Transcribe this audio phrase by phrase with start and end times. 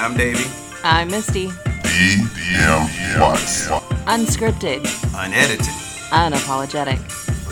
[0.00, 0.48] I'm Davey.
[0.84, 1.48] I'm Misty.
[1.48, 3.66] DM Watts.
[4.06, 5.66] Unscripted, Unedited.
[6.10, 6.98] unapologetic.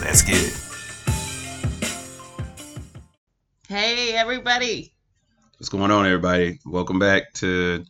[0.00, 0.56] Let's get it.
[3.68, 4.94] Hey, everybody.
[5.58, 6.60] What's going on, everybody?
[6.64, 7.84] Welcome back to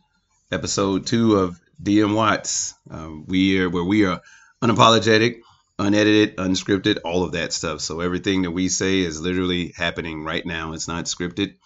[0.51, 2.73] episode two of DM Watts.
[2.89, 4.21] Um, we are where we are
[4.63, 5.41] unapologetic,
[5.77, 7.81] unedited, unscripted, all of that stuff.
[7.81, 10.73] So everything that we say is literally happening right now.
[10.73, 11.57] It's not scripted.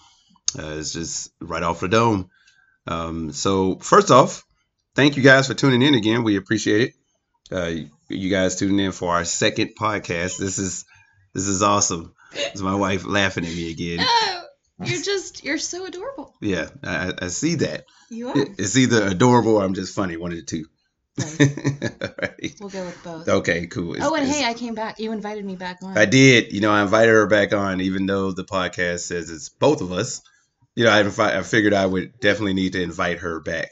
[0.60, 2.30] Uh, it's just right off the dome.
[2.88, 4.44] Um, so first off,
[4.96, 6.24] thank you guys for tuning in again.
[6.24, 6.94] We appreciate it.
[7.56, 7.72] Uh,
[8.10, 10.38] you guys tuning in for our second podcast.
[10.38, 10.86] This is
[11.34, 12.14] this is awesome.
[12.34, 14.00] It's my wife laughing at me again.
[14.02, 14.44] Oh,
[14.84, 16.34] you're just, you're so adorable.
[16.42, 17.86] Yeah, I, I see that.
[18.10, 18.34] You are.
[18.38, 20.18] It's either adorable or I'm just funny.
[20.18, 20.66] One of the two.
[21.20, 22.54] Alright.
[22.60, 23.28] We'll go with both.
[23.28, 23.94] Okay, cool.
[23.96, 25.00] It's- Oh, and hey, I came back.
[25.00, 25.98] You invited me back on.
[25.98, 26.52] I did.
[26.54, 29.92] You know, I invited her back on, even though the podcast says it's both of
[29.92, 30.22] us.
[30.76, 33.72] You know, I, I figured I would definitely need to invite her back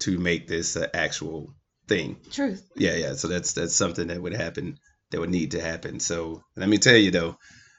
[0.00, 1.54] to make this an actual
[1.88, 2.16] thing.
[2.30, 2.68] Truth.
[2.76, 3.14] Yeah, yeah.
[3.14, 4.78] So that's that's something that would happen.
[5.10, 6.00] That would need to happen.
[6.00, 7.36] So let me tell you though,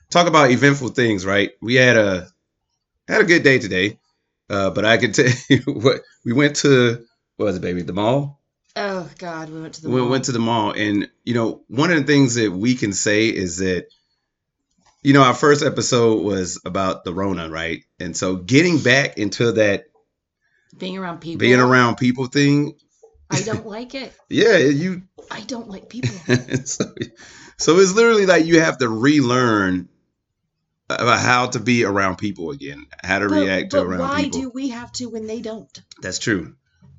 [0.09, 1.51] talk about eventful things, right?
[1.61, 2.27] We had a
[3.07, 3.99] had a good day today,
[4.49, 7.05] uh, but I can tell you what we went to.
[7.37, 7.81] What was it, baby?
[7.81, 8.39] The mall.
[8.75, 10.09] Oh, God, we went to the we mall.
[10.09, 13.27] went to the mall and you know one of the things that we can say
[13.27, 13.87] is that
[15.03, 19.53] you know our first episode was about the rona right and so getting back into
[19.53, 19.85] that
[20.77, 21.39] Being around people.
[21.39, 22.73] being around people thing
[23.29, 24.13] I don't like it.
[24.29, 26.09] yeah you I don't like people.
[26.65, 26.85] so,
[27.57, 29.89] so it's literally like you have to relearn
[30.89, 34.39] about how to be around people again how to but react to around why people
[34.39, 35.81] Why do we have to when they don't?
[36.01, 36.55] that's true.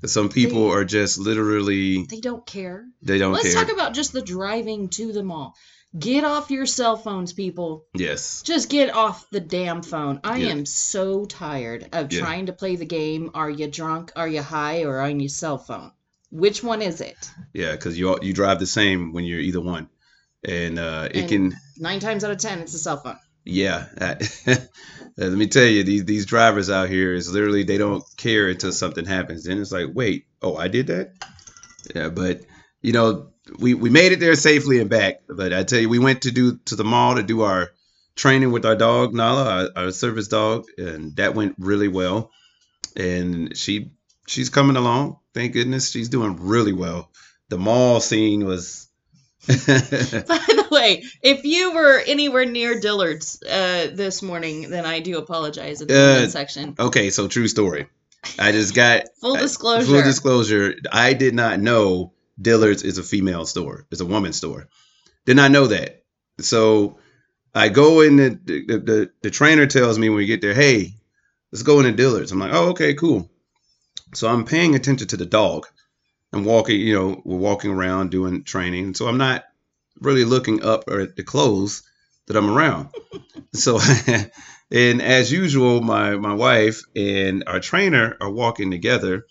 [0.07, 2.85] some people They- are just literally They don't care.
[3.03, 5.55] they don't Let's care talk about just the driving to the mall.
[5.97, 7.87] Get off your cell phones, people.
[7.95, 10.21] yes Just get off the damn phone.
[10.25, 10.49] I Yeah.
[10.49, 12.21] am so tired of Yeah.
[12.21, 13.31] trying to play the game.
[13.35, 14.11] Are you drunk?
[14.17, 14.83] Are you high?
[14.85, 15.93] Or on your cell phone?
[16.31, 17.17] Which one is it?
[17.53, 19.89] Yeah, because you all- you drive the same when you're either one,
[20.45, 21.57] and uh, it And- can.
[21.79, 23.19] Nine times out of ten, it's a cell phone.
[23.45, 24.17] Yeah, I-
[25.17, 28.73] let me tell you, these these drivers out here is literally they don't care until
[28.73, 29.45] something happens.
[29.45, 31.13] Then it's like, wait, oh, I did that.
[31.95, 32.41] Yeah, but
[32.83, 33.29] you know,
[33.59, 35.21] we we made it there safely and back.
[35.29, 37.71] But I tell you, we went to do to the mall to do our
[38.17, 39.45] training with our dog Nala,
[39.77, 42.31] our, our service dog, and that went really well.
[42.97, 43.91] And she
[44.27, 45.19] she's coming along.
[45.35, 47.11] Thank goodness, she's doing really well.
[47.49, 48.89] The mall scene was.
[49.47, 55.19] By the way, if you were anywhere near Dillard's uh, this morning, then I do
[55.19, 56.75] apologize in the Uh, section.
[56.79, 57.87] Okay, so true story.
[58.39, 59.87] I just got Full I- disclosure.
[59.87, 60.75] Full disclosure.
[60.91, 63.87] I did not know Dillard's is a female store.
[63.91, 64.69] It's a woman's store.
[65.25, 66.05] Did not know that.
[66.41, 66.99] So
[67.55, 68.17] I go in.
[68.17, 70.97] The the, the the trainer tells me when we get there, hey,
[71.53, 72.33] let's go into Dillard's.
[72.33, 73.31] I'm like, oh, okay, cool.
[74.15, 75.67] So I'm paying attention to the dog.
[76.33, 76.81] I'm walking.
[76.81, 78.95] You know, we're walking around doing training.
[78.95, 79.45] So I'm not
[80.01, 81.83] really looking up at the clothes
[82.27, 82.89] that I'm around.
[83.55, 83.79] so
[84.71, 89.27] and as usual, my my wife and our trainer are walking together,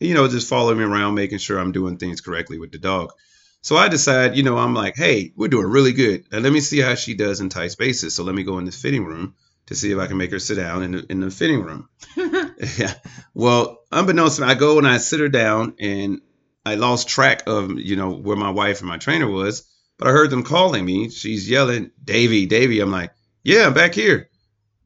[0.00, 3.12] you know, just following me around, making sure I'm doing things correctly with the dog.
[3.60, 6.24] So I decide, you know, I'm like, hey, we're doing really good.
[6.30, 8.14] And let me see how she does in tight spaces.
[8.14, 9.34] So let me go in the fitting room
[9.66, 11.88] to see if I can make her sit down in the, in the fitting room.
[12.16, 12.94] yeah.
[13.34, 16.20] Well, unbeknownst to me, I go and I sit her down and
[16.64, 20.12] I lost track of, you know, where my wife and my trainer was, but I
[20.12, 21.10] heard them calling me.
[21.10, 22.80] She's yelling, Davey, Davey.
[22.80, 24.28] I'm like, yeah, I'm back here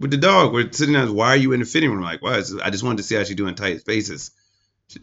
[0.00, 0.52] with the dog.
[0.52, 1.14] We're sitting down.
[1.14, 1.98] Why are you in the fitting room?
[1.98, 2.42] I'm like, why?
[2.62, 4.30] I just wanted to see how she's doing tight spaces.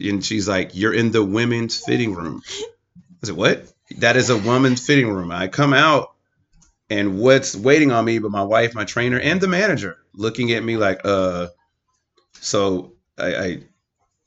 [0.00, 2.42] And she's like, you're in the women's fitting room.
[3.22, 3.64] I said, what?
[3.98, 5.30] That is a woman's fitting room.
[5.30, 6.12] I come out
[6.88, 10.62] and what's waiting on me but my wife, my trainer, and the manager looking at
[10.62, 11.48] me like, uh,
[12.34, 13.62] so I, I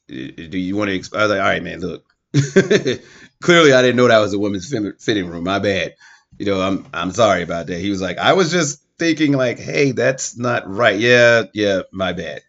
[0.08, 1.16] do you want to, exp-?
[1.18, 2.06] I was like, all right, man, look,
[3.42, 5.44] clearly I didn't know that was a women's fitting room.
[5.44, 5.96] My bad.
[6.38, 7.80] You know, I'm, I'm sorry about that.
[7.80, 11.00] He was like, I was just thinking like, hey, that's not right.
[11.00, 11.44] Yeah.
[11.54, 11.82] Yeah.
[11.92, 12.42] My bad.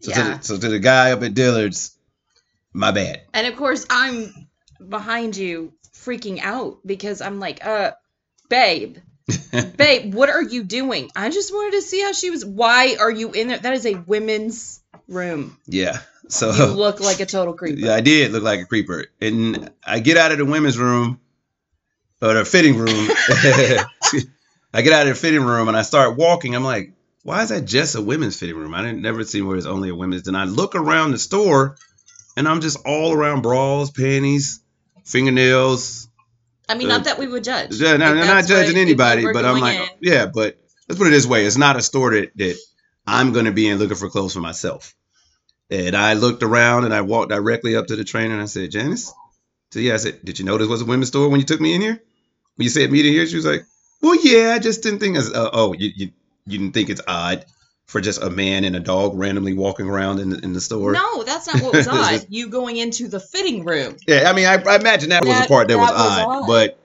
[0.00, 0.36] So, to Yeah.
[0.36, 1.96] the, so to the guy up at Dillard's,
[2.72, 3.22] my bad.
[3.34, 4.48] And of course, I'm
[4.86, 7.92] behind you freaking out because I'm like, uh,
[8.48, 8.98] babe,
[9.76, 11.10] babe, what are you doing?
[11.14, 12.44] I just wanted to see how she was.
[12.44, 13.58] Why are you in there?
[13.58, 15.58] That is a women's room.
[15.66, 15.98] Yeah.
[16.28, 17.78] So You look like a total creeper.
[17.78, 19.06] Yeah, I did look like a creeper.
[19.20, 21.20] And I get out of the women's room
[22.20, 22.88] or the fitting room.
[24.74, 26.54] I get out of the fitting room and I start walking.
[26.56, 26.92] I'm like,
[27.22, 28.74] why is that just a women's fitting room?
[28.74, 30.22] I didn't never seen where it's only a women's.
[30.22, 31.76] Then I look around the store
[32.36, 34.60] and I'm just all around bras, panties,
[35.04, 36.08] fingernails.
[36.68, 37.74] I mean, not that we would judge.
[37.80, 40.58] Yeah, no, I'm not judging anybody, but I'm like, in- yeah, but
[40.88, 42.58] let's put it this way: it's not a store that, that
[43.06, 44.94] I'm going to be in looking for clothes for myself.
[45.70, 48.70] And I looked around and I walked directly up to the trainer and I said,
[48.70, 49.10] Janice?
[49.70, 51.60] So yeah, I said, Did you know this was a women's store when you took
[51.60, 52.02] me in here?
[52.56, 53.26] When you said meet in here?
[53.26, 53.62] She was like,
[54.02, 56.12] Well, yeah, I just didn't think as uh, oh, you, you
[56.44, 57.46] you didn't think it's odd
[57.92, 60.92] for just a man and a dog randomly walking around in the, in the store?
[60.92, 62.26] No, that's not what was odd.
[62.30, 63.96] you going into the fitting room.
[64.08, 66.18] Yeah, I mean, I, I imagine that, was That- the part that, was, that was
[66.18, 66.46] odd, odd.
[66.46, 66.78] but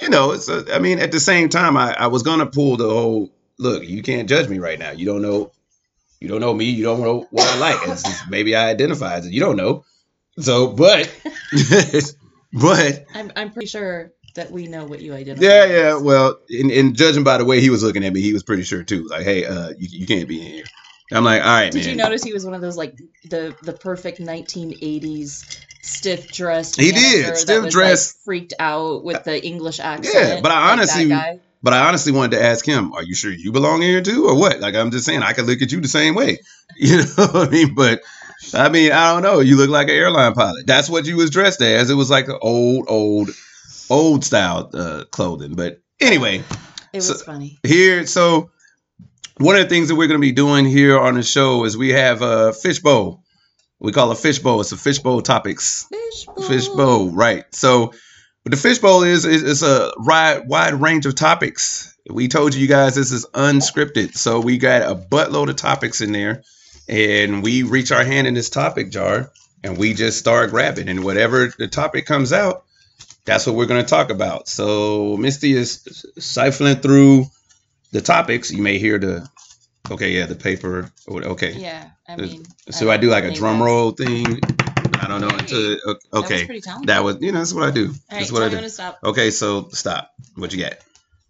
[0.00, 2.76] you know, it's a, I mean, at the same time, I, I was gonna pull
[2.76, 3.84] the whole look.
[3.84, 4.92] You can't judge me right now.
[4.92, 5.50] You don't know,
[6.20, 6.66] you don't know me.
[6.66, 7.88] You don't know what I like.
[7.88, 9.32] It's just, maybe I identify as it.
[9.32, 9.84] You don't know.
[10.38, 11.12] So, but,
[12.52, 15.46] but I'm, I'm pretty sure that we know what you identify.
[15.46, 15.96] yeah, yeah.
[15.96, 16.02] as.
[16.02, 18.62] Well, in, in judging by the way he was looking at me, he was pretty
[18.64, 19.06] sure too.
[19.08, 20.64] Like, hey, uh, you, you can't be in here.
[21.12, 21.90] I'm like, all right, Did man.
[21.90, 22.96] you notice he was one of those like
[23.28, 26.80] the the perfect 1980s stiff dressed?
[26.80, 28.16] He did, stiff dressed.
[28.18, 30.14] like, freaked out with the English accent.
[30.14, 31.40] Yeah, but I honestly- guy.
[31.62, 34.38] But I honestly wanted to ask him, are you sure you belong here too or
[34.38, 34.60] what?
[34.60, 36.38] Like I'm just saying I could look at you the same way.
[36.76, 37.74] You know what I mean?
[37.74, 38.02] But
[38.52, 39.40] I mean, I don't know.
[39.40, 40.66] You look like an airline pilot.
[40.66, 41.88] That's what you was dressed as.
[41.88, 43.30] It was like an old, old,
[43.90, 45.54] old style uh, clothing.
[45.54, 46.38] But anyway,
[46.92, 47.58] It was so- funny.
[47.62, 48.50] here, so
[49.38, 51.76] one of the things that we're going to be doing here on the show is
[51.76, 53.22] we have a fishbowl.
[53.80, 54.60] We call it fishbowl.
[54.60, 56.44] It's a fishbowl topics Fishbowl.
[56.44, 57.44] fishbowl, right?
[57.52, 57.86] So,
[58.42, 61.94] what the fishbowl is is it's a wide wide range of topics.
[62.10, 66.12] We told you guys this is unscripted, so we got a buttload of topics in
[66.12, 66.42] there,
[66.88, 69.32] and we reach our hand in this topic jar,
[69.64, 72.64] and we just start grabbing, and whatever the topic comes out,
[73.24, 74.48] that's what we're going to talk about.
[74.48, 77.26] So, Misty is siphoning through
[77.92, 78.50] the topics.
[78.50, 79.28] You may hear the,
[79.90, 80.90] okay, yeah, the paper.
[81.08, 82.44] Okay, Yeah, I mean.
[82.70, 84.40] so I do like a drum roll thing.
[85.00, 86.60] I don't know until That was okay.
[86.84, 87.88] That was, you know, that's what I do.
[87.88, 88.60] All That's what I do.
[88.60, 88.98] to stop.
[89.04, 90.12] Okay, so stop.
[90.36, 90.74] What you got?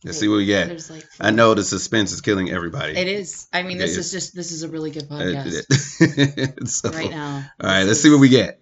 [0.05, 0.69] Let's see what we get.
[0.90, 1.06] Like.
[1.19, 2.94] I know the suspense is killing everybody.
[2.97, 3.49] It is.
[3.52, 7.50] I mean, Okay, this is just this is a really good podcast so, right now.
[7.61, 8.61] All right, let's see what we get.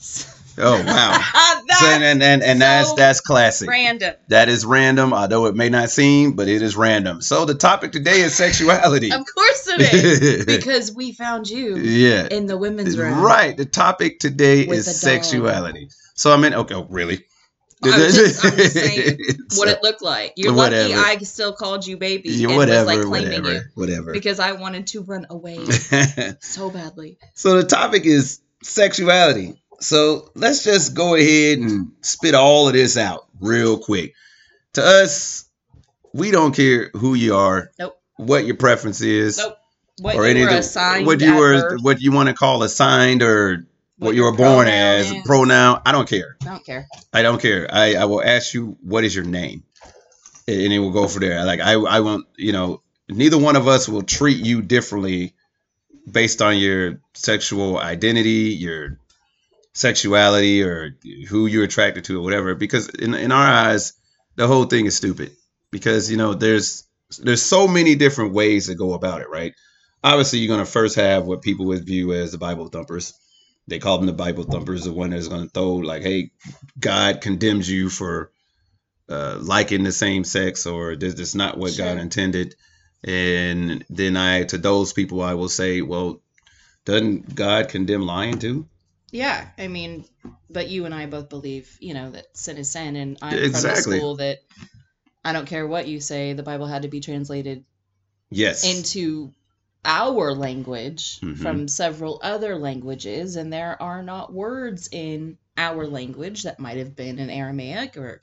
[0.58, 1.20] Oh wow!
[1.78, 3.68] So, That's and and and, and that's so that's classic.
[3.70, 4.14] random.
[4.28, 7.20] That is random, although it may not seem, but it is random.
[7.20, 9.12] So the topic today is sexuality.
[9.12, 13.20] Of course it is because we found you yeah, in the women's room.
[13.20, 13.56] right.
[13.56, 15.88] The topic today With is sexuality.
[16.14, 17.24] So I mean, okay, oh, really?
[17.84, 19.18] I'm just- I'm just saying
[19.54, 20.32] What it looked like.
[20.36, 20.88] You're Whatever.
[20.96, 24.12] lucky I still called you baby Yeah, and whatever, was like claiming whatever, you whatever.
[24.12, 25.64] because I wanted to run away
[26.40, 27.18] so badly.
[27.34, 29.62] so the topic is sexuality.
[29.80, 34.14] So let's just go ahead and spit all of this out real quick.
[34.74, 35.44] To us,
[36.12, 37.98] we don't care who you are, Nope.
[38.16, 39.56] what your preference is, Nope.
[40.00, 42.28] What or you any were of the- assigned what you were, birth, what you want
[42.28, 43.66] to call assigned, or
[43.98, 45.22] what, what you were born as, is.
[45.24, 45.80] pronoun.
[45.84, 46.36] I don't care.
[46.42, 46.86] I don't care.
[47.12, 47.68] I don't care.
[47.72, 49.64] I, I will ask you what is your name,
[50.46, 51.44] and it will go for there.
[51.44, 52.26] Like I I won't.
[52.36, 55.34] You know, neither one of us will treat you differently
[56.08, 59.00] based on your sexual identity, your
[59.78, 60.96] sexuality, or
[61.28, 62.54] who you're attracted to, or whatever.
[62.54, 63.92] Because in in our eyes,
[64.36, 65.32] the whole thing is stupid.
[65.70, 66.84] Because you know, there's
[67.18, 69.52] there's so many different ways to go about it, right?
[70.02, 73.14] Obviously, you're gonna first have what people would view as the Bible thumpers.
[73.68, 76.32] They call them the Bible thumpers, the one that's gonna throw like, "Hey,
[76.78, 78.32] God condemns you for
[79.08, 82.56] uh, liking the same sex, or this is not what God intended."
[83.04, 86.20] And then I, to those people, I will say, "Well,
[86.84, 88.66] doesn't God condemn lying too?"
[89.10, 90.04] Yeah, I mean,
[90.50, 93.44] but you and I both believe, you know, that sin is sin, and I'm from
[93.44, 93.70] Exactly.
[93.70, 94.38] the school that
[95.24, 97.64] I don't care what you say, the Bible had to be translated
[98.30, 98.64] Yes.
[98.64, 99.32] into
[99.84, 101.36] our language Mhm.
[101.38, 106.94] from several other languages, and there are not words in our language that might have
[106.94, 108.20] been in Aramaic or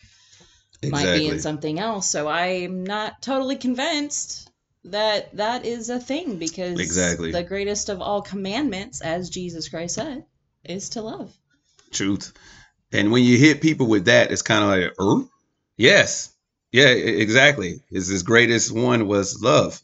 [0.84, 2.08] might be in something else.
[2.10, 4.50] So I'm not totally convinced
[4.86, 7.32] that that is a thing because Exactly.
[7.32, 10.24] the greatest of all commandments, as Jesus Christ said,
[10.70, 11.34] is to love.
[11.92, 12.34] truth.
[12.92, 15.28] And when you hit people with that, it's kind of like, er?
[15.78, 16.34] yes,
[16.72, 17.82] yeah, exactly.
[17.90, 19.82] His his greatest one was love.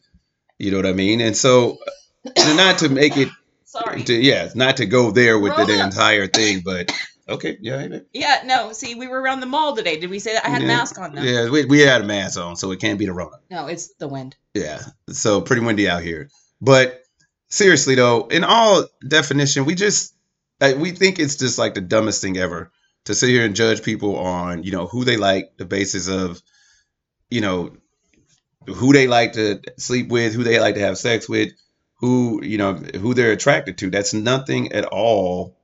[0.60, 1.22] You know what I mean?
[1.22, 1.78] And so,
[2.26, 3.30] uh, not to make it,
[3.66, 4.04] Sorry.
[4.04, 6.92] to, yeah, not to go there with the, the entire thing, but
[7.28, 8.74] okay, yeah, Yeah, no.
[8.74, 10.00] See, we were around the mall today.
[10.00, 10.46] Did we say that?
[10.46, 11.22] I had a mask on though.
[11.22, 13.38] yeah, we, we had a mask on, so it can't be the Rona.
[13.50, 14.36] No, it's the wind.
[14.54, 16.30] Yeah, so pretty windy out here.
[16.60, 17.02] But
[17.48, 20.14] seriously though, in all definition, we just
[20.62, 22.72] uh, we think it's just like the dumbest thing ever
[23.06, 26.41] to sit here and judge people on you know who they like, the basis of
[27.30, 27.75] you know
[28.68, 31.51] who they like to sleep with, who they like to have sex with,
[31.96, 33.89] who you know who they're attracted to.
[33.89, 35.58] That's nothing at all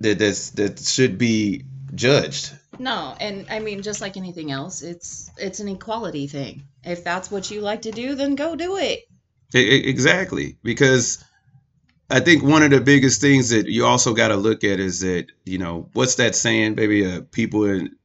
[0.00, 2.52] that that's that should be judged.
[2.78, 6.64] No, and I mean, just like anything else, it's it's an equality thing.
[6.84, 9.00] If that's what you like to do, then go do it.
[9.54, 11.22] E- e- exactly because
[12.12, 15.00] I think one of the biggest things that you also got to look at is
[15.00, 17.96] that you know what's that saying, Maybe Uh, people in,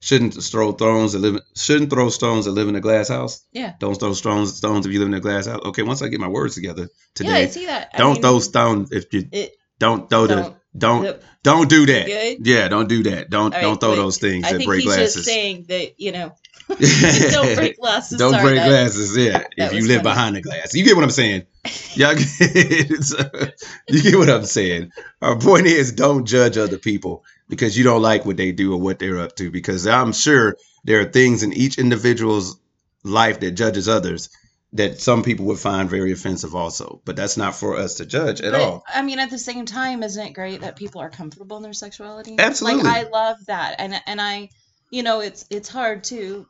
[0.00, 3.40] shouldn't throw stones that live shouldn't throw stones that live in a glass house.
[3.52, 3.74] Yeah.
[3.78, 5.60] Don't throw stones stones if you live in a glass house.
[5.66, 7.30] Okay, once I get my words together today.
[7.30, 7.90] Yeah, I see that.
[7.94, 10.56] I don't mean, throw stones if you It, don't throw the don't.
[10.76, 12.06] don't don't do that.
[12.06, 12.46] Good?
[12.46, 13.30] Yeah, don't do that.
[13.30, 15.14] Don't right, don't throw those things I that think break he's glasses.
[15.14, 16.34] just saying that you know,
[17.30, 18.18] don't break glasses.
[18.18, 19.44] Don't Sorry, break that- glasses, yeah.
[19.56, 20.02] if you live funny.
[20.02, 20.74] behind the glass.
[20.74, 21.46] You get what I'm saying?
[21.94, 22.40] Y'all get
[23.88, 24.90] you get what I'm saying.
[25.20, 28.80] Our point is don't judge other people because you don't like what they do or
[28.80, 29.50] what they're up to.
[29.50, 32.58] Because I'm sure there are things in each individual's
[33.04, 34.28] life that judges others
[34.74, 37.02] that some people would find very offensive also.
[37.04, 38.84] But that's not for us to judge at But, all.
[38.92, 41.74] I mean, at the same time, isn't it great that people are comfortable in their
[41.74, 42.36] sexuality?
[42.38, 42.84] Absolutely.
[42.84, 44.48] Like I love that, and and I,
[44.90, 46.46] you know, it's it's hard too,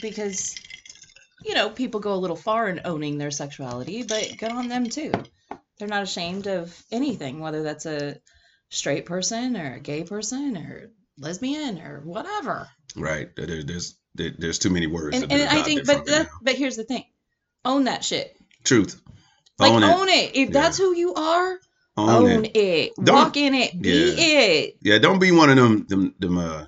[0.00, 0.54] because,
[1.44, 4.88] you know, people go a little far in owning their sexuality, but good on them
[4.88, 5.12] too.
[5.78, 8.16] They're not ashamed of anything, whether that's a
[8.70, 12.68] straight person or a gay person or lesbian or whatever.
[12.96, 13.34] Right.
[13.36, 15.16] There, there's there, there's too many words.
[15.20, 17.04] And, and I think, but that, but here's the thing,
[17.64, 18.36] own that shit.
[18.62, 19.00] truth.
[19.58, 20.30] Like own own it.
[20.30, 20.36] it.
[20.36, 20.62] If Yeah.
[20.62, 21.58] that's who you are,
[21.96, 22.56] Own, own, it.
[22.56, 22.92] it.
[22.98, 23.80] Walk in it.
[23.80, 24.76] Be it.
[24.80, 26.64] Yeah, don't be one of them them them uh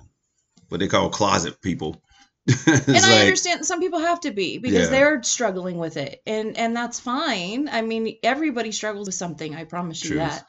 [0.69, 2.01] what they call closet people.
[2.67, 4.91] And I understand some people have to be because Yeah.
[4.91, 7.67] they're struggling with it, and and that's fine.
[7.69, 9.53] I mean, everybody struggles with something.
[9.55, 10.21] I promise you Truth.
[10.21, 10.45] that.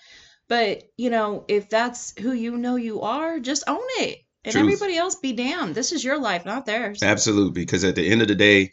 [0.49, 4.63] But you know, if that's who you know you are, just own it, and Truth.
[4.65, 5.75] everybody else be damned.
[5.75, 7.03] This is your life, not theirs.
[7.03, 8.71] Absolutely, because at the end of the day,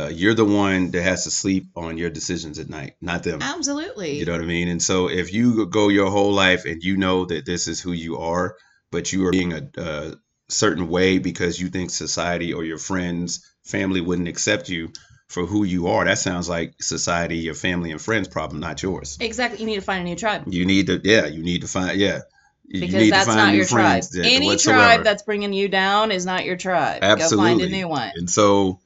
[0.00, 3.40] uh, you're the one that has to sleep on your decisions at night, not them.
[3.42, 4.18] Absolutely.
[4.18, 4.68] You know what I mean?
[4.68, 7.92] And so if you go your whole life and you know that this is who
[7.92, 8.56] you are,
[8.90, 10.14] but you are being a, a
[10.54, 14.90] certain way because you think society or your friends, family wouldn't accept you
[15.28, 19.16] for who you are, that sounds like society, your family and friends problem, not yours.
[19.20, 19.58] exactly.
[19.60, 21.98] You need to find a new tribe You need to, yeah, you need to find,
[21.98, 22.20] yeah.
[22.66, 24.02] You because that's not your tribe.
[24.02, 24.78] that- Any whatsoever.
[24.80, 27.02] tribe that's bringing you down is not your tribe.
[27.02, 27.50] Absolutely.
[27.52, 28.10] Go find a new one.
[28.14, 28.80] And so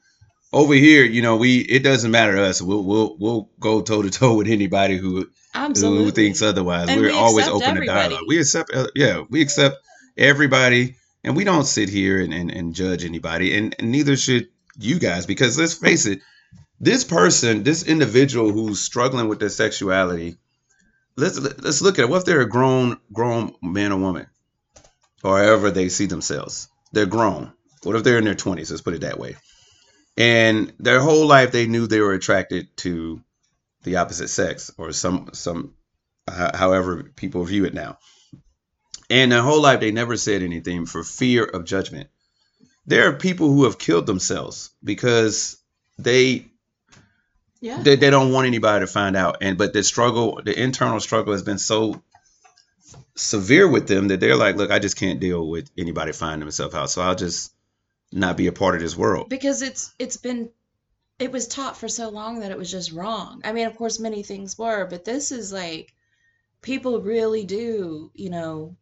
[0.51, 2.61] over here, you know, we it doesn't matter to us.
[2.61, 6.03] We'll we'll we'll go toe to toe with anybody who Absolutely.
[6.05, 6.89] who thinks otherwise.
[6.89, 8.23] And We're we always open to dialogue.
[8.27, 9.77] We accept, uh, yeah, we accept
[10.17, 14.49] everybody, and we don't sit here and, and, and judge anybody, and, and neither should
[14.77, 16.21] you guys, because let's face it,
[16.79, 20.37] this person, this individual who's struggling with their sexuality,
[21.17, 22.09] let's let's look at it.
[22.09, 24.27] What if they're a grown grown man or woman,
[25.23, 26.69] or however they see themselves?
[26.93, 27.51] They're grown.
[27.83, 28.71] What if they're in their twenties?
[28.71, 29.35] Let's put it that way.
[30.17, 33.21] And their whole life, they knew they were attracted to
[33.83, 35.73] the opposite sex, or some some
[36.27, 37.97] however people view it now.
[39.09, 42.09] And their whole life, they never said anything for fear of judgment.
[42.85, 45.57] There are people who have killed themselves because
[45.97, 46.45] they
[47.61, 47.81] Yeah.
[47.81, 49.37] they, they don't want anybody to find out.
[49.41, 52.01] And but the struggle, the internal struggle, has been so
[53.15, 56.73] severe with them that they're like, look, I just can't deal with anybody finding themselves
[56.75, 57.51] out, so I'll just
[58.11, 59.29] not be a part of this world.
[59.29, 60.49] because it's it's been
[61.19, 63.41] it was taught for so long that it was just wrong.
[63.43, 65.93] I mean, of course many things were, but this is like
[66.61, 68.77] people really do, you know,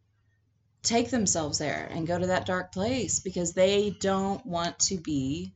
[0.88, 5.54] take themselves there and go to that dark place because they don't want to be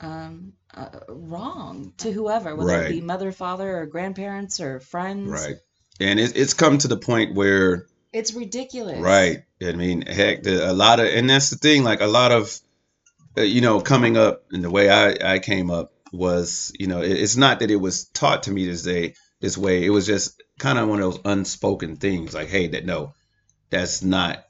[0.00, 2.86] um uh, wrong to whoever, whether Right.
[2.86, 5.28] it be mother, father, or grandparents or friends.
[5.30, 5.56] Right.
[5.98, 9.00] And it, it's come to the point where It's ridiculous.
[9.00, 9.42] Right.
[9.62, 11.82] I mean, heck, the, a lot of, and that's the thing.
[11.82, 12.56] Like a lot of,
[13.36, 17.02] uh, you know, coming up and the way I I came up was, you know,
[17.02, 19.84] it, it's not that it was taught to me this day this way.
[19.84, 22.32] It was just kind of one of those unspoken things.
[22.32, 23.12] Like, hey, that no,
[23.70, 24.44] that's not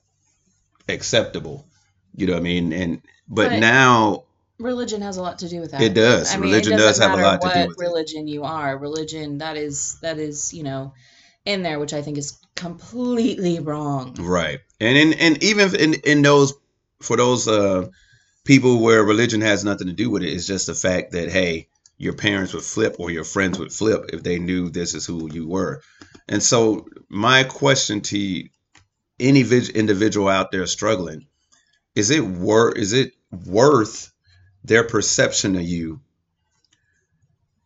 [0.95, 1.67] acceptable.
[2.15, 2.73] You know what I mean?
[2.73, 4.25] And but, But- now
[4.59, 5.81] Religion has a lot to do with that.
[5.81, 6.31] it does.
[6.31, 7.83] I mean, Religion it doesn't have a lot to do with it.
[7.83, 8.77] religion you are.
[8.77, 10.93] Religion that is that is you know
[11.47, 14.15] in there, which I think is completely wrong.
[14.21, 14.61] Right.
[14.81, 16.53] And in and even in in those
[17.01, 17.89] for those uh
[18.45, 21.69] people where religion has nothing to do with it, it's just the fact that hey,
[21.97, 25.33] your parents would flip or your friends would flip if they knew this is who
[25.33, 25.81] you were.
[26.29, 28.49] And so my question to you,
[29.21, 31.27] any vid- individual out there struggling,
[31.95, 33.13] is it worth is it
[33.47, 34.13] worth
[34.65, 36.01] their perception of you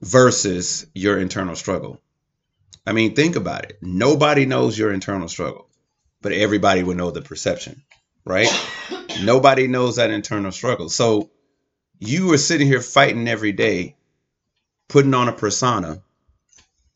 [0.00, 2.00] versus your internal struggle?
[2.86, 3.78] I mean, think about it.
[3.80, 5.68] Nobody knows your internal struggle
[6.24, 7.82] but everybody would know the perception,
[8.24, 8.48] right?
[9.22, 10.88] Nobody knows that internal struggle.
[10.88, 11.30] So
[11.98, 13.96] you are sitting here fighting every day,
[14.88, 16.02] putting on a persona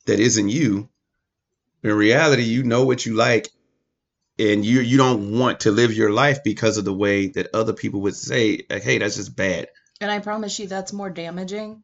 [0.07, 0.89] that isn't you.
[1.83, 3.51] In reality, you know what you like,
[4.39, 7.73] and you you don't want to live your life because of the way that other
[7.73, 9.69] people would say, like, "Hey, that's just bad."
[10.01, 11.83] And I promise you, that's more damaging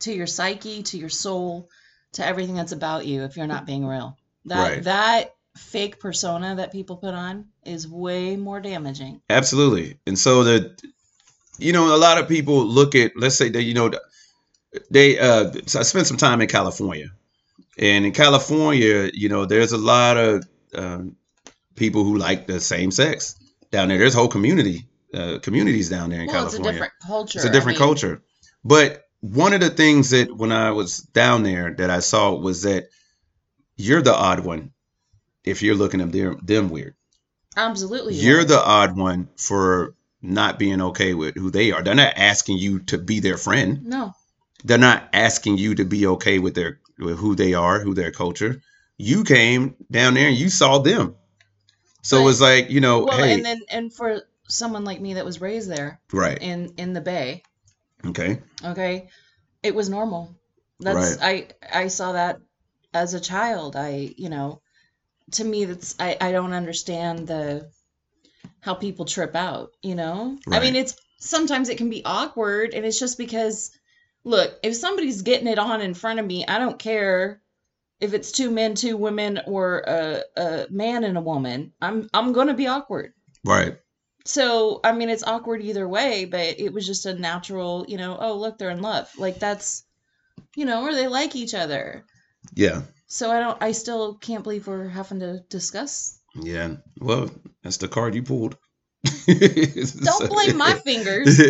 [0.00, 1.68] to your psyche, to your soul,
[2.12, 4.16] to everything that's about you if you're not being real.
[4.46, 4.84] That Right.
[4.84, 9.22] that fake persona that people put on is way more damaging.
[9.30, 9.98] Absolutely.
[10.06, 10.76] And so the
[11.58, 13.92] you know, a lot of people look at let's say that you know
[14.90, 17.12] they uh so I spent some time in California.
[17.78, 21.16] And in California, you know, there's a lot of um,
[21.76, 23.36] people who like the same sex
[23.70, 23.98] down there.
[23.98, 27.38] There's whole community uh, communities down there in well, it's a different culture.
[27.38, 28.22] It's a I different mean, culture.
[28.64, 32.62] But one of the things that when I was down there that I saw was
[32.62, 32.88] that
[33.76, 34.72] you're the odd one
[35.46, 36.94] if you're looking at them, them weird.
[37.56, 38.14] Absolutely.
[38.14, 41.82] You're the odd one for not being okay with who they are.
[41.82, 43.84] They're not asking you to be their friend.
[43.84, 44.12] no.
[44.64, 48.10] They're not asking you to be okay with their with who they are, who their
[48.10, 48.62] culture.
[48.96, 51.14] You came down there and you saw them.
[52.06, 55.14] So it was like, you know, Well, hey, and then and for someone like me
[55.14, 56.38] that was raised there right.
[56.40, 57.42] in in the Bay,
[58.06, 58.40] Okay.
[58.64, 59.08] okay,
[59.64, 60.36] it was normal.
[60.78, 62.40] That's I I saw that
[62.94, 63.74] as a child.
[63.74, 64.62] I you know,
[65.32, 67.68] to me that's I I don't understand the
[68.60, 69.72] how people trip out.
[69.82, 73.72] You know, I mean it's sometimes it can be awkward, and it's just because
[74.22, 77.42] look if somebody's getting it on in front of me, I don't care.
[78.00, 82.32] If it's two men, two women, or a, a man and a woman, I'm I'm
[82.32, 83.12] gonna be awkward.
[83.44, 83.76] Right.
[84.26, 88.18] So, I mean, it's awkward either way, but it was just a natural, you know,
[88.20, 89.08] oh, look, they're in love.
[89.16, 89.84] Like that's,
[90.56, 92.04] you know, or they like each other.
[92.52, 92.82] Yeah.
[93.06, 96.18] So I don't, I still can't believe we're having to discuss.
[96.34, 96.74] Yeah.
[97.00, 97.30] Well,
[97.62, 98.56] that's the card you pulled.
[99.26, 101.40] Don't blame my fingers.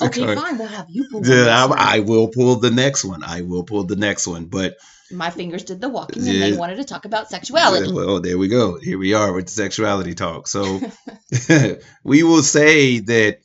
[0.00, 0.38] Okay, card.
[0.38, 0.58] fine.
[0.58, 1.66] We'll have you pull the Yeah.
[1.74, 3.24] I, I will pull the next one.
[3.24, 4.44] I will pull the next one.
[4.44, 4.76] But
[5.10, 7.92] My fingers did the walking and they wanted to talk about sexuality.
[7.92, 8.78] well, there we go.
[8.78, 10.48] Here we are with the sexuality talk.
[10.48, 10.80] So
[12.04, 13.40] we will say that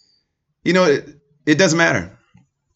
[0.64, 1.10] you know it,
[1.46, 2.18] it doesn't matter.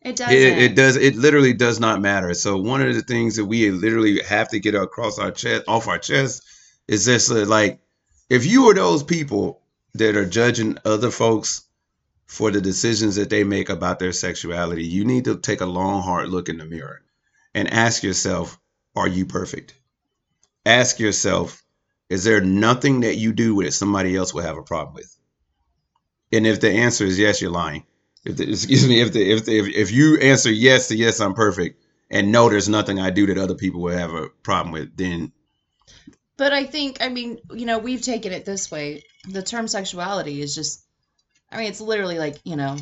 [0.06, 0.36] It doesn't.
[0.36, 0.98] It, it does.
[0.98, 2.36] It literally does not matter.
[2.36, 5.88] So one of the things that we literally have to get across our chest, off
[5.88, 6.44] our chest,
[6.88, 7.80] is this: uh, like,
[8.30, 9.64] if you are those people
[9.96, 11.64] that are judging other folks
[12.28, 16.04] for the decisions that they make about their sexuality, you need to take a long,
[16.04, 17.02] hard look in the mirror
[17.56, 18.60] and ask yourself:
[18.96, 19.76] Are you perfect?
[20.66, 21.64] Ask yourself:
[22.10, 25.16] Is there nothing that you do that somebody else will have a problem with?
[26.32, 27.86] And if the answer is yes, you're lying.
[28.26, 31.20] If the, excuse me, if the, if the, if if you answer yes to yes,
[31.20, 34.72] I'm perfect, and no, there's nothing I do that other people will have a problem
[34.74, 35.32] with, then
[36.38, 39.04] But I think, I mean, you know, we've taken it this way.
[39.30, 40.84] The term sexuality is just,
[41.52, 42.78] I mean, it's literally like, you know,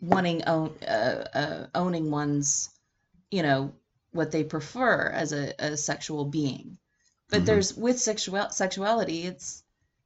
[0.00, 2.70] wanting own, uh, uh, owning one's,
[3.30, 3.72] you know,
[4.18, 6.78] what they prefer as a, a sexual being.
[7.30, 7.46] But Mhm.
[7.46, 9.62] there's with sexual sexuality, it's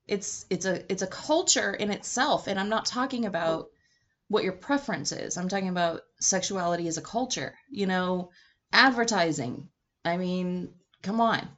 [0.06, 3.70] it's it's a it's a culture in itself, and I'm not talking about
[4.28, 5.36] what your preference is.
[5.36, 7.54] I'm talking about sexuality as a culture.
[7.70, 8.30] You know,
[8.72, 9.68] advertising.
[10.04, 11.48] I mean, come on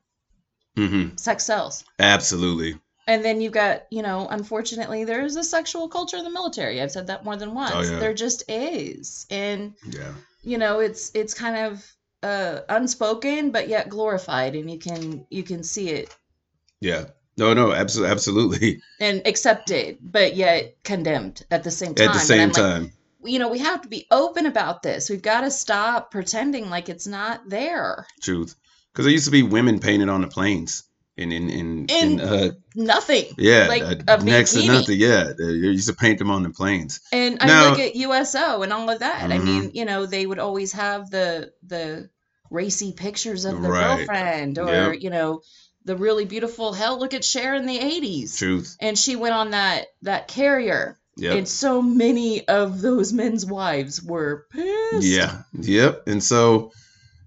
[0.77, 1.85] mhm, sex sells.
[1.99, 6.81] absolutely, And then you've got, you know, unfortunately, there's a sexual culture in the military.
[6.81, 7.75] I've said that more than once.
[7.75, 7.99] Oh, yeah.
[7.99, 10.13] There just is, and yeah,
[10.43, 11.85] you know, it's it's kind of
[12.25, 16.17] uh, unspoken, but yet glorified, and you can you can see it
[16.85, 17.05] yeah.
[17.37, 18.83] No, no, absolutely, absolutely.
[19.01, 22.09] and accepted, but yet condemned at the same time.
[22.09, 22.93] At the same I'm like, time,
[23.25, 25.11] you know, we have to be open about this.
[25.11, 28.07] We've got to stop pretending like it's not there.
[28.21, 28.55] truth,
[28.93, 30.85] because there used to be women painted on the planes,
[31.17, 33.25] in in in, in In uh, Nothing.
[33.39, 34.99] yeah, like uh, a next to nothing.
[35.01, 37.01] Yeah, they used to paint them on the planes.
[37.13, 39.31] And I Now- look at USO and all of that.
[39.31, 39.45] I Mhm.
[39.45, 42.11] mean, you know, they would always have the the
[42.55, 43.97] racy pictures of the Right.
[43.99, 45.03] girlfriend or, Yep.
[45.03, 45.43] you know,
[45.85, 48.39] the really beautiful hell, look at Cher in the 80s.
[48.39, 48.77] Truth.
[48.81, 50.99] And she went on that that carrier.
[51.17, 51.37] Yep.
[51.39, 55.07] And so many of those men's wives were pissed.
[55.07, 55.43] Yeah.
[55.53, 56.05] Yep.
[56.09, 56.73] And so,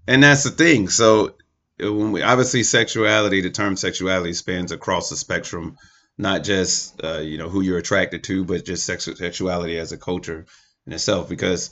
[0.06, 0.88] and that's the thing.
[0.88, 1.34] So,
[1.82, 5.76] uh, when we obviously sexuality, the term sexuality spans across the spectrum,
[6.18, 9.96] not just uh, you know who you're attracted to, but just sex- sexuality as a
[9.96, 10.44] culture
[10.86, 11.28] in itself.
[11.28, 11.70] Because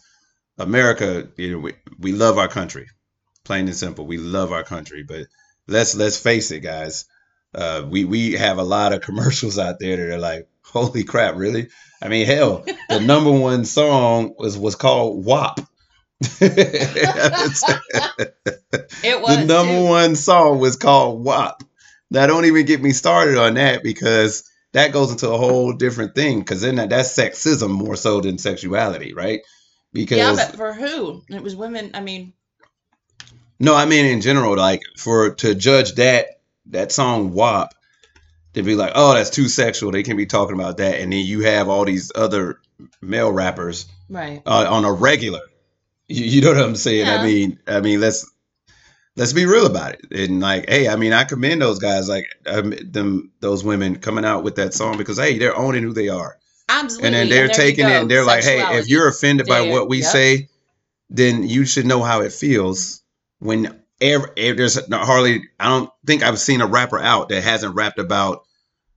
[0.59, 2.87] America, you know, we, we love our country,
[3.47, 4.07] plain and simple.
[4.07, 5.27] We love our country, but
[5.67, 7.07] let's let's face it, guys.
[7.55, 11.37] Uh, we we have a lot of commercials out there that are like, holy crap,
[11.37, 11.69] really?
[12.03, 15.61] I mean, hell, the number one song was was called WAP.
[19.03, 19.85] It was the number too.
[19.85, 21.63] one song was called WAP.
[22.11, 26.15] Now, don't even get me started on that because that goes into a whole different
[26.15, 26.41] thing.
[26.41, 29.41] Because then that, that's sexism more so than sexuality, right?
[29.93, 31.23] Because Yeah, but for who?
[31.29, 31.91] It was women.
[31.95, 32.33] I mean,
[33.59, 37.75] no, I mean in general, like for to judge that that song WAP,
[38.55, 39.93] to be like, oh, that's too sexual.
[39.93, 42.61] They can be talking about that, and then you have all these other
[43.01, 44.43] male rappers right.
[44.47, 45.41] uh, on a regular.
[46.09, 47.07] You, you know what I'm saying?
[47.07, 47.21] Yeah.
[47.21, 48.31] I mean, I mean, let's
[49.17, 50.07] let's be real about it.
[50.11, 54.25] And like, hey, I mean, I commend those guys, like um, them, those women coming
[54.25, 56.39] out with that song because hey, they're owning who they are,
[56.69, 57.07] Absolutely.
[57.07, 59.89] and then they're you taking it and they're like, hey, if you're offended by what
[59.89, 60.11] we yep.
[60.11, 60.49] say,
[61.11, 63.03] then you should know how it feels
[63.39, 65.45] when ever, there's hardly.
[65.59, 68.43] I don't think I've seen a rapper out that hasn't rapped about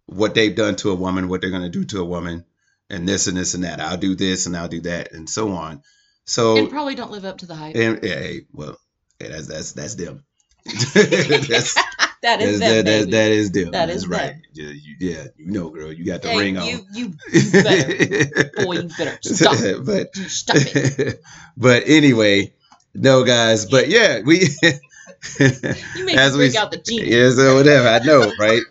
[0.05, 2.45] what they've done to a woman, what they're gonna do to a woman,
[2.89, 3.79] and this and this and that.
[3.79, 5.83] I'll do this and I'll do that, and so on.
[6.25, 7.75] So and probably don't live up to the hype.
[7.75, 8.77] and yeah, hey, well,
[9.19, 10.23] yeah, that's that's that's them.
[10.65, 11.73] that's,
[12.21, 13.71] that is them, that, that, that is them.
[13.71, 14.35] That's is right.
[14.53, 16.67] Yeah, you, yeah, you know, girl, you got the Hey, ring on.
[16.67, 19.59] you, you, you better, boy, you better stop.
[19.59, 19.85] it.
[19.85, 21.21] but You Stop it.
[21.57, 22.53] but anyway,
[22.99, 23.65] no, guys.
[23.65, 24.39] But yeah, we
[25.39, 27.07] You As we out the jeans.
[27.07, 27.87] yeah, so whatever.
[27.89, 28.61] I know, right?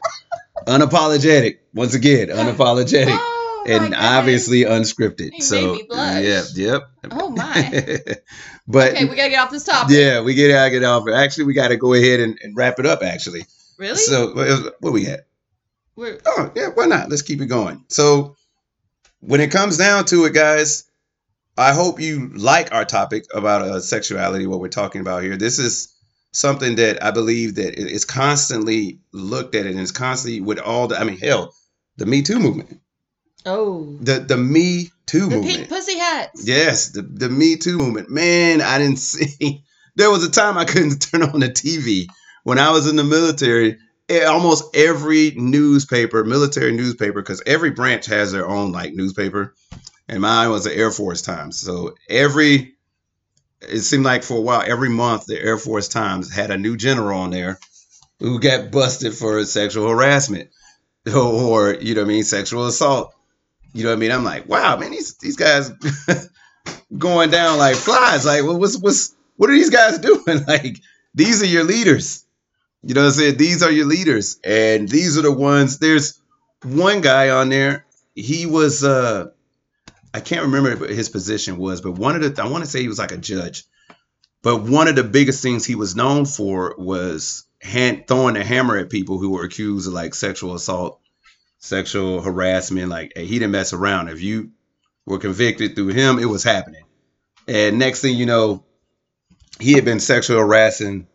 [0.67, 1.59] unapologetic.
[1.75, 5.41] Once again, unapologetic, Oh, and obviously unscripted.
[5.43, 6.23] So made me blush.
[6.25, 6.91] yeah, yep.
[7.11, 7.99] Oh my.
[8.67, 9.95] but Okay, we gotta get off this topic.
[9.97, 11.09] yeah, we get out, get off.
[11.09, 13.03] Actually, we got to go ahead and, and wrap it up.
[13.03, 13.45] Actually,
[13.79, 13.97] Really?
[13.97, 14.35] so
[14.81, 15.27] what we at?
[15.97, 17.11] We're, Oh yeah, why not?
[17.11, 17.85] Let's keep it going.
[17.89, 18.37] So
[19.21, 20.85] when it comes down to it, guys,
[21.59, 24.47] I hope you like our topic about uh, sexuality.
[24.47, 25.37] What we're talking about here.
[25.37, 25.95] This is
[26.33, 30.87] something that I believe that it is constantly looked at and it's constantly with all
[30.89, 30.99] the.
[30.99, 31.55] I mean, hell,
[31.97, 32.81] the Me Too movement,
[33.47, 35.57] oh, the the Me Too the movement.
[35.57, 36.47] pink pussy hats.
[36.47, 38.11] Yes, the, the Me Too movement.
[38.11, 39.65] Man, I didn't see.
[39.97, 42.07] There was a time I couldn't turn on the TV
[42.45, 43.79] when I was in the military.
[44.09, 49.55] eh, Almost every newspaper, military newspaper, because every branch has their own like newspaper,
[50.09, 51.57] and mine was the Air Force Times.
[51.59, 52.75] So every,
[53.61, 56.77] it seemed like for a while, every month the Air Force Times had a new
[56.77, 57.59] general on there
[58.21, 60.51] who got busted for sexual harassment
[61.15, 63.15] or you know what I mean, sexual assault.
[63.75, 64.13] You know what I mean?
[64.13, 65.71] I'm like, wow, man, these these guys
[66.99, 68.25] going down like flies.
[68.27, 70.45] Like, what- what's what's what are these guys doing?
[70.47, 70.79] Like,
[71.15, 72.25] these are your leaders.
[72.83, 73.37] You know what I'm saying?
[73.37, 75.79] These are your leaders, and these are the ones.
[75.79, 76.21] There's
[76.63, 77.85] one guy on there.
[78.15, 79.31] He was uh,
[80.13, 82.81] I can't remember what his position was, but one of the I want to say
[82.81, 83.65] he was like a judge.
[84.43, 88.77] But one of the biggest things he was known for was hand, throwing a hammer
[88.77, 91.01] at people who were accused of like sexual assault,
[91.59, 92.89] sexual harassment.
[92.89, 94.09] Like hey, he didn't mess around.
[94.09, 94.53] If you
[95.07, 96.85] were convicted through him, it was happening.
[97.47, 98.65] And next thing you know,
[99.59, 101.07] he had been sexual harassing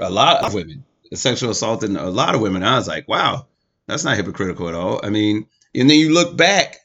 [0.00, 2.62] a lot of women, sexual assaulting a lot of women.
[2.62, 3.46] I was like, wow,
[3.86, 5.00] that's not hypocritical at all.
[5.02, 6.78] I mean, and then you look back,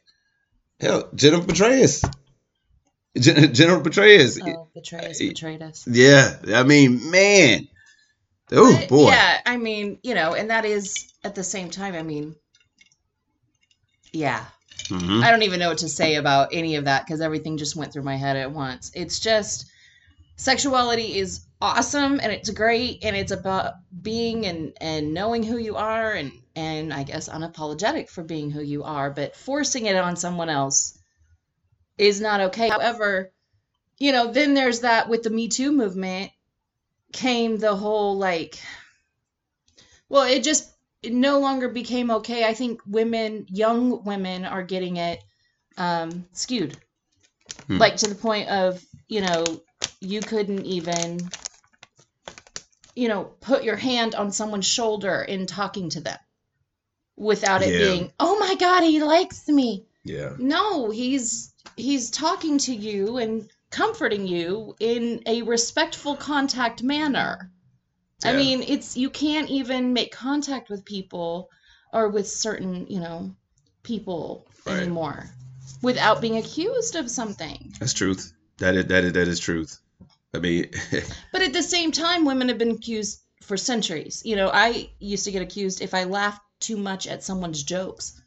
[0.79, 2.03] hell, General Petraeus.
[3.17, 4.39] Gen- General Petraeus.
[4.41, 5.87] Oh, betrayed us, betrayed us.
[5.87, 7.67] Yeah, I mean, man.
[8.51, 9.11] Oh boy.
[9.11, 11.95] Yeah, I mean, you know, and that is at the same time.
[11.95, 12.35] I mean,
[14.11, 14.45] yeah,
[14.89, 15.23] Mhm.
[15.23, 17.93] I don't even know what to say about any of that because everything just went
[17.93, 18.91] through my head at once.
[18.95, 19.65] It's just
[20.35, 25.75] sexuality is awesome and it's great and it's about being and and knowing who you
[25.75, 30.15] are and and I guess unapologetic for being who you are, but forcing it on
[30.15, 30.97] someone else
[31.97, 32.69] is not okay.
[32.69, 33.31] However,
[33.97, 36.31] you know, then there's that with the Me Too movement
[37.11, 38.59] came the whole like
[40.09, 40.69] well, it just
[41.01, 42.43] it no longer became okay.
[42.43, 45.19] I think women, young women, are getting it
[45.77, 46.77] um, skewed,
[47.67, 47.77] Hmm.
[47.77, 49.43] like to the point of you know
[50.01, 51.19] you couldn't even
[52.95, 56.17] you know put your hand on someone's shoulder in talking to them
[57.19, 57.77] without it Yeah.
[57.77, 60.31] being oh my god he likes me Yeah.
[60.39, 67.51] no he's he's talking to you and comforting you in a respectful contact manner
[68.23, 71.49] i mean it's you can't even make contact with people
[71.93, 73.35] or with certain you know
[73.83, 74.79] people Right.
[74.79, 75.29] anymore
[75.81, 78.33] without being accused of something That's truth.
[78.57, 79.79] That is that is that is truth.
[80.33, 80.69] I mean,
[81.31, 85.25] but at the same time women have been accused for centuries you know i used
[85.25, 88.21] to get accused if i laughed too much at someone's jokes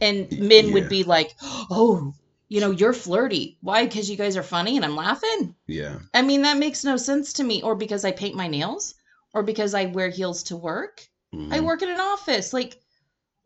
[0.00, 0.72] and men Yeah.
[0.74, 2.14] would be like oh
[2.48, 5.98] you know you're flirty why because you guys are funny and i'm laughing yeah.
[6.12, 7.62] I mean, that makes no sense to me.
[7.62, 8.94] Or because I paint my nails,
[9.32, 11.08] or because I wear heels to work.
[11.32, 11.64] I Mhm.
[11.64, 12.52] work in an office.
[12.52, 12.78] Like,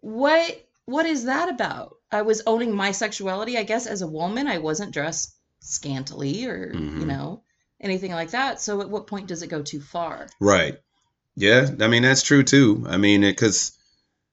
[0.01, 0.67] what?
[0.87, 1.97] What is that about?
[2.11, 4.49] I was owning my sexuality, I guess, as a woman.
[4.49, 7.07] I wasn't dressed scantily or you Mhm.
[7.07, 7.43] know
[7.81, 8.61] anything like that.
[8.61, 10.29] So, at what point does it go too far?
[10.41, 10.77] Right.
[11.39, 11.69] Yeah.
[11.81, 12.85] I mean, that's true too.
[12.89, 13.73] I mean, because,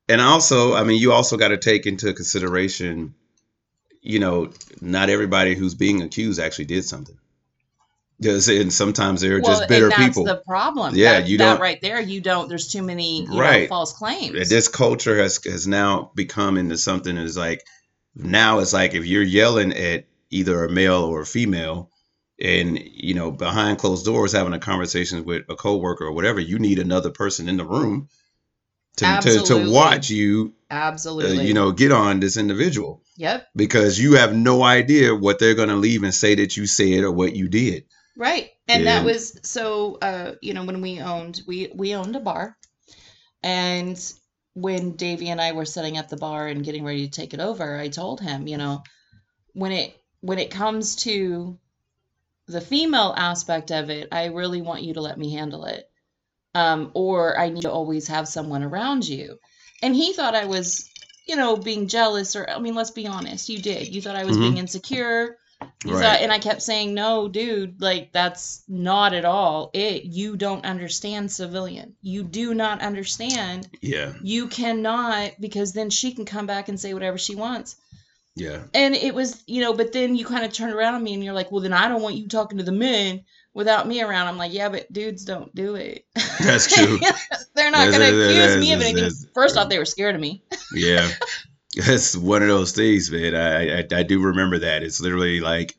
[0.10, 3.14] and also, I mean, you also got to take into consideration,
[4.02, 7.18] you know, not everybody who's being accused actually did something.
[8.20, 10.24] Because, and sometimes they're just bitter and that's people.
[10.24, 10.96] the problem.
[10.96, 12.00] Yeah, That- you don't- right there.
[12.00, 12.48] You don't.
[12.50, 13.70] There's too many you know, Right.
[13.70, 14.50] false claims.
[14.50, 17.66] this culture has has now become into something that's like
[18.16, 21.92] now it's like if you're yelling at either a male or a female
[22.40, 26.60] and you know behind closed doors having a conversation with a coworker or whatever, you
[26.60, 28.10] need another person in the room
[28.98, 31.46] to to, to watch you, uh, Absolutely.
[31.46, 33.48] you know, get on this individual Yep.
[33.56, 37.04] because you have no idea what they're going to leave and say that you said
[37.04, 37.86] or what you did.
[38.18, 38.50] Right.
[38.68, 38.96] And Yeah.
[39.00, 42.58] that was so uh you know when we owned we we owned a bar
[43.44, 43.98] and
[44.54, 47.42] when Davey and I were setting up the bar and getting ready to take it
[47.42, 48.84] over, I told him, you know,
[49.54, 51.60] when it when it comes to
[52.48, 55.90] the female aspect of it, I really want you to let me handle it.
[56.54, 59.40] Um or I need to always have someone around you.
[59.82, 60.90] And he thought I was,
[61.28, 63.94] you know, being jealous or I mean, let's be honest, you did.
[63.94, 64.42] You thought I was Mhm.
[64.42, 65.38] being insecure.
[65.86, 66.02] Right.
[66.02, 70.04] thought, and I kept saying, no, dude, like that's not at all it.
[70.04, 71.96] You don't understand civilian.
[72.02, 73.68] You do not understand.
[73.82, 77.76] Yeah, You cannot, because then she can come back and say whatever she wants.
[78.36, 81.14] Yeah, And it was, you know, but then you kind of turn around on me
[81.14, 84.02] and you're like, well, then I don't want you talking to the men without me
[84.02, 84.28] around.
[84.28, 86.06] I'm like, yeah, but dudes don't do it.
[86.40, 87.00] That's true.
[87.56, 89.10] They're not going to accuse me of anything.
[89.34, 90.44] First off, they were scared of me.
[90.74, 91.10] yeah.
[91.78, 93.36] That's one of those things, man.
[93.36, 94.82] I, I I do remember that.
[94.84, 95.76] It's literally like,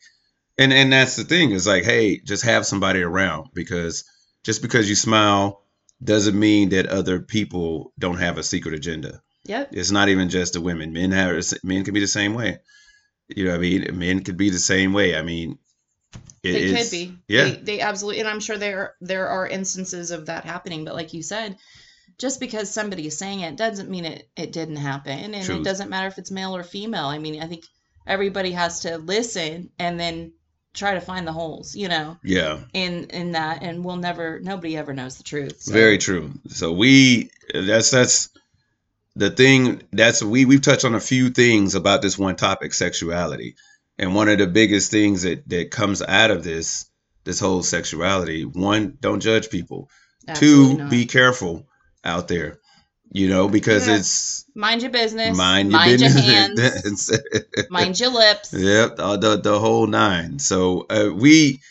[0.58, 1.52] and and that's the thing.
[1.52, 4.04] It's like, hey, just have somebody around because
[4.44, 5.62] just because you smile
[6.04, 9.22] doesn't mean that other people don't have a secret agenda.
[9.48, 9.70] Yep.
[9.72, 10.92] It's not even just the women.
[10.92, 12.58] Men have men can be the same way.
[13.28, 15.16] You know, what I mean, men could be the same way.
[15.16, 15.58] I mean,
[16.42, 17.16] it, they could be.
[17.28, 20.84] Yeah, They, they absolutely, and I'm sure there there are instances of that happening.
[20.84, 21.56] But like you said,
[22.18, 25.90] just because somebody is saying it doesn't mean it it didn't happen, and it doesn't
[25.90, 27.06] matter if it's male or female.
[27.06, 27.64] I mean, I think
[28.06, 30.32] everybody has to listen and then
[30.72, 32.60] try to find the holes, you know, yeah.
[32.74, 35.62] in in that, and we'll never, nobody ever knows the truth.
[35.62, 36.32] so- Very true.
[36.48, 38.28] So we that's that's
[39.16, 43.56] the thing that's we we've touched on a few things about this one topic, sexuality.
[43.98, 46.88] And one of the biggest things that that comes out of this
[47.24, 49.90] this whole sexuality, one, don't judge people.
[50.28, 50.90] Absolutely Two, not.
[50.90, 51.66] be careful
[52.04, 52.58] out there.
[53.10, 53.96] You know, because Yeah.
[53.96, 56.26] it's mind your business, mind your mind business.
[56.26, 57.10] your hands,
[57.70, 58.52] mind your lips.
[58.52, 60.38] Yep, the, the whole nine.
[60.40, 61.62] So uh, we,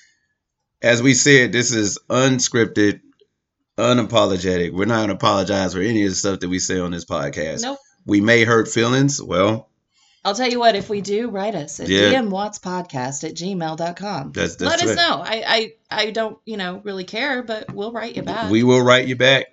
[0.81, 3.01] as we said, this is unscripted,
[3.77, 4.71] unapologetic.
[4.73, 7.61] We're not gonna apologize for any of the stuff that we say on this podcast.
[7.63, 7.79] Nope.
[8.05, 9.21] We may hurt feelings.
[9.21, 9.69] Well,
[10.23, 12.13] I'll tell you what, if we do, write us at Yeah.
[12.13, 14.31] dmwattspodcast at gmail.com.
[14.31, 15.21] that's that's Let us know.
[15.23, 15.73] I, I
[16.07, 18.49] I don't, you know, really care, but we'll write you back.
[18.49, 19.47] We will write you back.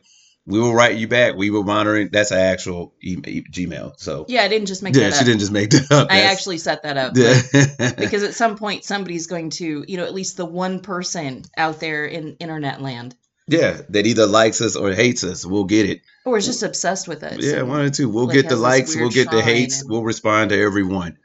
[0.45, 1.37] We will write you back.
[1.37, 1.97] We will monitor.
[1.99, 2.11] it.
[2.11, 3.93] That's an actual email, e- Gmail.
[3.99, 6.09] So yeah, I didn't just make yeah, that she didn't just make that up.
[6.11, 7.13] I That's- actually set that up.
[7.17, 7.93] Yeah.
[7.97, 11.79] because at some point somebody's going to, you know, at least the one person out
[11.81, 13.15] there in internet land
[13.49, 15.45] yeah, that either likes us or hates us.
[15.45, 16.03] We'll get it.
[16.25, 17.39] or is just obsessed with us.
[17.41, 18.09] Yeah, one or two.
[18.09, 21.19] We'll like, get the likes, we'll get the hates, and- we'll respond to everyone.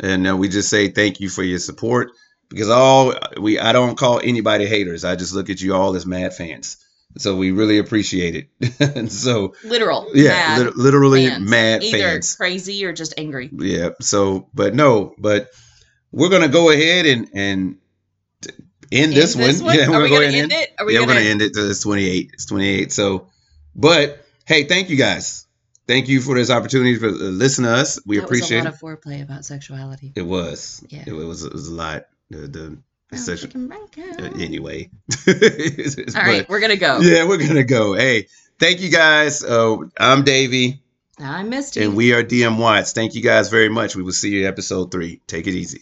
[0.00, 2.10] And uh, we just say thank you for your support
[2.48, 5.04] because all we I don't call anybody haters.
[5.04, 6.78] I just look at you all as mad fans.
[7.16, 8.80] So we really appreciate it.
[8.96, 10.10] and so literal.
[10.14, 11.48] yeah, mad lit- literally fans.
[11.48, 12.34] mad Either fans.
[12.34, 13.50] crazy or just angry.
[13.52, 13.90] Yeah.
[14.00, 15.50] So, but no, but
[16.10, 17.76] we're gonna go ahead and and
[18.90, 19.74] t- end this, End one.
[19.76, 20.74] Yeah, we're we gonna going go to ahead end and it?
[20.78, 21.54] Are we yeah, we're gonna, gonna end it.
[21.54, 22.30] to It's 28.
[22.34, 22.92] It's 28.
[22.92, 23.26] So,
[23.74, 25.46] but hey, thank you guys.
[25.86, 27.98] Thank you for this opportunity for uh, listening to us.
[28.06, 28.82] We that appreciate was a it.
[28.82, 30.12] lot of foreplay about sexuality.
[30.16, 30.82] It was.
[30.88, 31.04] Yeah.
[31.06, 31.44] It, was.
[31.44, 32.06] It was a lot.
[32.30, 32.78] The the, the
[33.12, 33.50] Oh, sexual.
[33.50, 34.40] freaking rank uh, out.
[34.40, 34.88] anyway.
[35.28, 35.34] All
[36.22, 37.00] right, we're gonna go.
[37.00, 37.92] Yeah, we're gonna go.
[37.94, 39.44] Hey, thank you guys.
[39.44, 40.82] Uh, I'm Davey,
[41.18, 41.84] I'm Misty.
[41.84, 42.92] and we are DM Watts.
[42.92, 43.94] Thank you guys very much.
[43.94, 45.20] We will see you in episode three.
[45.28, 45.80] Take it easy.